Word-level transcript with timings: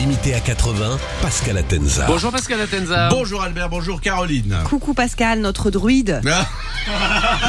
Limité 0.00 0.32
à 0.32 0.40
80, 0.40 0.96
Pascal 1.20 1.58
Atenza. 1.58 2.06
Bonjour 2.06 2.32
Pascal 2.32 2.58
Atenza. 2.62 3.10
Bonjour 3.10 3.42
Albert, 3.42 3.68
bonjour 3.68 4.00
Caroline. 4.00 4.56
Coucou 4.64 4.94
Pascal, 4.94 5.40
notre 5.40 5.70
druide. 5.70 6.22
Ah, 6.26 6.46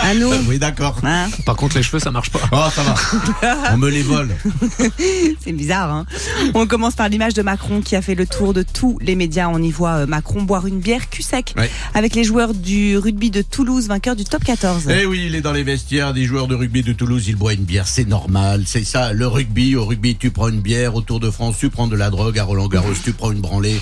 À 0.03 0.13
nous. 0.13 0.29
oui, 0.49 0.59
d'accord. 0.59 0.99
Hein 1.05 1.29
Par 1.45 1.55
contre, 1.55 1.77
les 1.77 1.83
cheveux, 1.83 1.99
ça 1.99 2.11
marche 2.11 2.29
pas. 2.29 2.41
Oh, 2.51 2.67
ça 2.69 2.81
va. 2.83 3.73
On 3.73 3.77
me 3.77 3.89
les 3.89 4.01
vole. 4.03 4.35
C'est 5.45 5.53
bizarre. 5.53 5.93
Hein 5.93 6.05
On 6.53 6.67
commence 6.67 6.95
par 6.95 7.07
l'image 7.07 7.33
de 7.33 7.41
Macron 7.41 7.79
qui 7.79 7.95
a 7.95 8.01
fait 8.01 8.15
le 8.15 8.25
tour 8.27 8.53
de 8.53 8.63
tous 8.63 8.97
les 9.01 9.15
médias. 9.15 9.47
On 9.47 9.61
y 9.61 9.71
voit 9.71 9.99
euh, 9.99 10.05
Macron 10.05 10.41
boire 10.43 10.67
une 10.67 10.79
bière 10.79 11.09
cul 11.09 11.21
sec 11.23 11.53
Ouais. 11.57 11.71
avec 11.93 12.15
les 12.15 12.25
joueurs 12.25 12.53
du 12.53 12.97
rugby 12.97 13.31
de 13.31 13.41
Toulouse, 13.41 13.87
vainqueur 13.87 14.17
du 14.17 14.25
top 14.25 14.43
14. 14.43 14.89
Eh 14.89 15.05
oui, 15.05 15.23
il 15.27 15.35
est 15.35 15.41
dans 15.41 15.53
les 15.53 15.63
vestiaires 15.63 16.13
des 16.13 16.25
joueurs 16.25 16.47
de 16.47 16.55
rugby 16.55 16.83
de 16.83 16.91
Toulouse. 16.91 17.23
Il 17.29 17.37
boit 17.37 17.53
une 17.53 17.63
bière, 17.63 17.87
c'est 17.87 18.07
normal. 18.07 18.63
C'est 18.65 18.83
ça, 18.83 19.13
le 19.13 19.25
rugby. 19.27 19.77
Au 19.77 19.85
rugby, 19.85 20.17
tu 20.17 20.31
prends 20.31 20.49
une 20.49 20.59
bière. 20.59 20.95
Au 20.95 21.01
Tour 21.01 21.21
de 21.21 21.31
France, 21.31 21.55
tu 21.57 21.69
prends 21.69 21.87
de 21.87 21.95
la 21.95 22.09
drogue. 22.09 22.37
À 22.41 22.43
Roland 22.43 22.67
Garros, 22.67 22.93
tu 23.03 23.13
prends 23.13 23.31
une 23.31 23.39
branlée. 23.39 23.79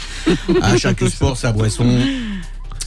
À 0.61 0.75
chaque 0.77 1.01
sport, 1.07 1.37
sa 1.37 1.53
boisson. 1.53 1.87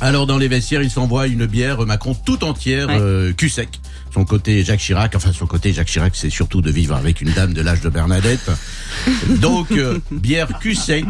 Alors 0.03 0.27
dans 0.27 0.37
les 0.37 0.49
vestiaires, 0.49 0.83
il 0.83 0.91
s'envoie 0.91 1.29
une 1.29 1.47
bière 1.47 1.87
Macron 1.87 2.15
tout 2.27 2.45
entière, 2.45 2.89
Ouais. 2.89 2.99
euh, 3.01 3.33
cul 3.33 3.49
sec. 3.49 3.81
Son 4.13 4.27
côté 4.27 4.63
Jacques 4.65 4.81
Chirac, 4.81 5.15
enfin 5.17 5.33
son 5.33 5.47
côté 5.47 5.73
Jacques 5.73 5.87
Chirac, 5.89 6.13
c'est 6.15 6.29
surtout 6.29 6.61
de 6.61 6.71
vivre 6.71 6.95
avec 6.95 7.23
une 7.23 7.31
dame 7.33 7.55
de 7.55 7.63
l'âge 7.63 7.81
de 7.81 7.89
Bernadette. 7.89 8.51
Donc 9.41 9.71
euh, 9.73 9.99
bière 10.11 10.59
cul 10.61 10.75
sec. 10.75 11.07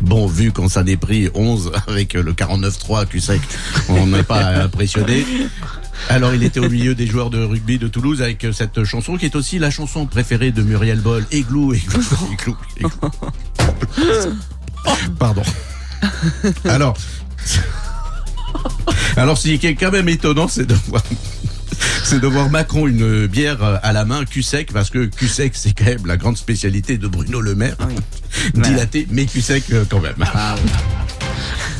Bon, 0.00 0.28
vu 0.28 0.52
qu'on 0.52 0.68
s'en 0.68 0.86
est 0.86 0.96
pris 0.96 1.28
11 1.34 1.72
avec 1.88 2.14
euh, 2.14 2.22
le 2.22 2.32
49-3 2.32 3.06
cul 3.08 3.20
sec, 3.20 3.40
on 3.88 4.06
n'est 4.06 4.22
pas 4.22 4.62
impressionné. 4.62 5.26
Alors 6.08 6.32
il 6.32 6.44
était 6.44 6.60
au 6.60 6.70
milieu 6.70 6.94
des 6.94 7.08
joueurs 7.08 7.30
de 7.30 7.42
rugby 7.42 7.78
de 7.78 7.88
Toulouse 7.88 8.22
avec 8.22 8.44
euh, 8.44 8.52
cette 8.52 8.84
chanson 8.84 9.16
qui 9.16 9.24
est 9.24 9.34
aussi 9.34 9.58
la 9.58 9.70
chanson 9.72 10.06
préférée 10.06 10.52
de 10.52 10.62
Muriel 10.62 11.00
Boll, 11.00 11.26
Églou, 11.32 11.72
Églou, 11.74 12.00
Églou, 12.32 12.56
Églou. 12.76 12.90
Pardon. 15.18 15.42
Alors, 16.64 16.96
alors 19.16 19.36
ce 19.36 19.48
qui 19.48 19.66
est 19.66 19.74
quand 19.74 19.90
même 19.90 20.08
étonnant, 20.08 20.46
c'est 20.46 20.64
de 20.64 20.74
voir, 20.86 21.02
c'est 22.04 22.20
de 22.20 22.26
voir 22.28 22.50
Macron 22.50 22.86
une 22.86 23.26
bière 23.26 23.62
à 23.82 23.92
la 23.92 24.04
main, 24.04 24.24
cul 24.24 24.42
sec, 24.42 24.72
parce 24.72 24.90
que 24.90 25.06
cul 25.06 25.26
sec, 25.28 25.52
c'est 25.56 25.72
quand 25.72 25.86
même 25.86 26.06
la 26.06 26.16
grande 26.16 26.36
spécialité 26.36 26.98
de 26.98 27.08
Bruno 27.08 27.40
Le 27.40 27.56
Maire. 27.56 27.76
Dilaté, 28.54 29.08
mais 29.10 29.26
cul 29.26 29.42
sec 29.42 29.64
euh, 29.72 29.84
quand 29.88 30.00
même. 30.00 30.14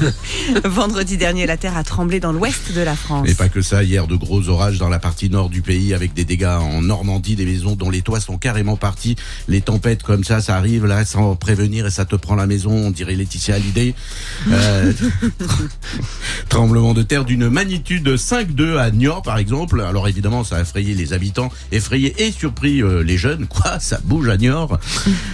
Vendredi 0.64 1.16
dernier, 1.16 1.46
la 1.46 1.56
terre 1.56 1.76
a 1.76 1.84
tremblé 1.84 2.20
dans 2.20 2.32
l'ouest 2.32 2.72
de 2.74 2.80
la 2.80 2.96
France. 2.96 3.28
Et 3.28 3.34
pas 3.34 3.48
que 3.48 3.62
ça, 3.62 3.82
hier 3.82 4.06
de 4.06 4.16
gros 4.16 4.48
orages 4.48 4.78
dans 4.78 4.88
la 4.88 4.98
partie 4.98 5.30
nord 5.30 5.48
du 5.48 5.62
pays 5.62 5.94
avec 5.94 6.14
des 6.14 6.24
dégâts 6.24 6.44
en 6.44 6.82
Normandie, 6.82 7.36
des 7.36 7.44
maisons 7.44 7.76
dont 7.76 7.90
les 7.90 8.02
toits 8.02 8.20
sont 8.20 8.38
carrément 8.38 8.76
partis. 8.76 9.16
Les 9.48 9.60
tempêtes 9.60 10.02
comme 10.02 10.24
ça, 10.24 10.40
ça 10.40 10.56
arrive 10.56 10.86
là 10.86 11.04
sans 11.04 11.36
prévenir 11.36 11.86
et 11.86 11.90
ça 11.90 12.04
te 12.04 12.16
prend 12.16 12.34
la 12.34 12.46
maison, 12.46 12.70
on 12.70 12.90
dirait 12.90 13.14
Laetitia 13.14 13.56
Hallyday. 13.56 13.94
Euh, 14.50 14.92
tremblement 16.48 16.94
de 16.94 17.02
terre 17.02 17.24
d'une 17.24 17.48
magnitude 17.48 18.08
5,2 18.08 18.78
à 18.78 18.90
Niort 18.90 19.22
par 19.22 19.38
exemple. 19.38 19.80
Alors 19.80 20.08
évidemment, 20.08 20.44
ça 20.44 20.56
a 20.56 20.60
effrayé 20.60 20.94
les 20.94 21.12
habitants, 21.12 21.50
effrayé 21.72 22.14
et 22.18 22.32
surpris 22.32 22.82
euh, 22.82 23.02
les 23.02 23.18
jeunes. 23.18 23.46
Quoi, 23.46 23.80
ça 23.80 24.00
bouge 24.04 24.28
à 24.28 24.36
Niort? 24.36 24.78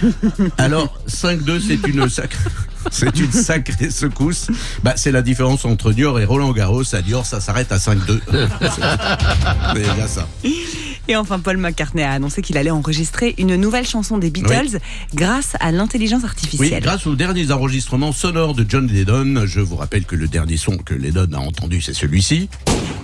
Alors 0.57 0.93
5,2 1.07 1.61
c'est 1.65 1.87
une 1.87 2.09
sacrée... 2.09 2.49
C'est 2.91 3.17
une 3.19 3.31
sacrée 3.31 3.89
secousse. 3.89 4.47
Bah, 4.83 4.93
c'est 4.95 5.11
la 5.11 5.21
différence 5.21 5.65
entre 5.65 5.91
Niort 5.93 6.19
et 6.19 6.25
Roland 6.25 6.51
Garros. 6.51 6.83
À 6.95 7.01
Niort, 7.01 7.25
ça 7.25 7.39
s'arrête 7.41 7.71
à 7.71 7.77
5-2. 7.77 8.19
C'est 9.75 9.95
bien 9.95 10.07
ça. 10.07 10.27
Et 11.07 11.15
enfin, 11.15 11.39
Paul 11.39 11.57
McCartney 11.57 12.03
a 12.03 12.11
annoncé 12.13 12.41
qu'il 12.41 12.57
allait 12.57 12.71
enregistrer 12.71 13.35
une 13.37 13.55
nouvelle 13.55 13.85
chanson 13.87 14.17
des 14.17 14.31
Beatles 14.31 14.79
grâce 15.13 15.53
à 15.59 15.71
l'intelligence 15.71 16.21
Oui, 16.23 16.27
artificielle. 16.29 16.83
grâce 16.83 17.05
aux 17.05 17.15
derniers 17.15 17.51
enregistrements 17.51 18.11
sonores 18.11 18.55
de 18.55 18.65
John 18.67 18.87
Lennon, 18.87 19.45
je 19.45 19.59
vous 19.59 19.75
rappelle 19.75 20.05
que 20.05 20.15
le 20.15 20.27
dernier 20.27 20.57
son 20.57 20.77
que 20.77 20.93
Lennon 20.95 21.27
a 21.33 21.37
entendu, 21.37 21.81
c'est 21.81 21.93
celui-ci. 21.93 22.49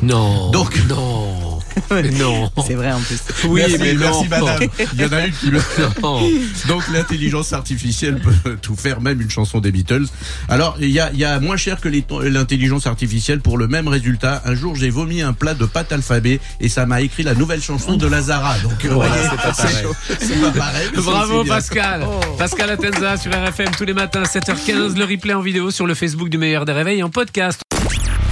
Non. 0.01 0.49
Donc- 0.51 0.79
non. 0.89 1.50
non. 2.19 2.49
C'est 2.65 2.73
vrai 2.75 2.91
en 2.91 2.99
plus. 2.99 3.19
Oui, 3.45 3.61
Merci, 3.61 3.77
mais 3.79 3.93
merci 3.93 4.23
non. 4.23 4.45
madame. 4.45 4.69
Il 4.93 5.01
y 5.01 5.05
en 5.05 5.11
a 5.13 5.25
une 5.25 5.33
qui 5.33 5.49
le... 5.49 5.59
Non. 6.01 6.21
Donc 6.67 6.83
l'intelligence 6.91 7.53
artificielle 7.53 8.19
peut 8.19 8.57
tout 8.61 8.75
faire, 8.75 9.01
même 9.01 9.21
une 9.21 9.29
chanson 9.29 9.59
des 9.59 9.71
Beatles. 9.71 10.05
Alors 10.49 10.77
il 10.79 10.89
y 10.89 10.99
a, 10.99 11.11
il 11.13 11.19
y 11.19 11.25
a 11.25 11.39
moins 11.39 11.57
cher 11.57 11.79
que 11.79 11.89
les- 11.89 12.05
l'intelligence 12.29 12.87
artificielle 12.87 13.39
pour 13.41 13.57
le 13.57 13.67
même 13.67 13.87
résultat. 13.87 14.41
Un 14.45 14.55
jour 14.55 14.75
j'ai 14.75 14.89
vomi 14.89 15.21
un 15.21 15.33
plat 15.33 15.53
de 15.53 15.65
pâte 15.65 15.91
alphabet 15.91 16.39
et 16.59 16.69
ça 16.69 16.85
m'a 16.85 17.01
écrit 17.01 17.23
la 17.23 17.35
nouvelle 17.35 17.61
chanson 17.61 17.97
de 17.97 18.07
Lazara. 18.07 18.57
Donc 18.59 18.83
euh, 18.85 18.89
voyez, 18.93 19.11
c'est 19.29 19.37
pas 19.37 19.51
pareil. 19.53 19.85
C'est 20.19 20.41
pas 20.41 20.51
pareil. 20.51 20.87
Bravo 20.95 21.37
c'est 21.39 21.43
bien. 21.45 21.53
Pascal. 21.55 22.05
Pascal 22.37 22.69
Atenza 22.71 23.17
sur 23.17 23.31
RFM 23.31 23.71
tous 23.77 23.85
les 23.85 23.93
matins 23.93 24.23
7h15. 24.23 24.97
Le 24.97 25.05
replay 25.05 25.33
en 25.33 25.41
vidéo 25.41 25.71
sur 25.71 25.85
le 25.87 25.93
Facebook 25.93 26.29
du 26.29 26.37
meilleur 26.37 26.65
des 26.65 26.73
réveils 26.73 26.99
et 26.99 27.03
en 27.03 27.09
podcast. 27.09 27.61